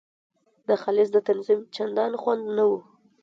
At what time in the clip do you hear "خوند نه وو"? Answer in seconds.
2.21-2.79